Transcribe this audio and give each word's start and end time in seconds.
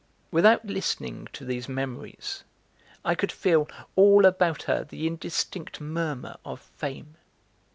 Without 0.31 0.65
listening 0.65 1.27
to 1.31 1.45
these 1.45 1.69
memories, 1.69 2.43
I 3.05 3.13
could 3.13 3.31
feel 3.31 3.67
all 3.95 4.25
about 4.25 4.63
her 4.63 4.83
the 4.83 5.05
indistinct 5.05 5.79
murmur 5.79 6.37
of 6.43 6.59
fame. 6.61 7.17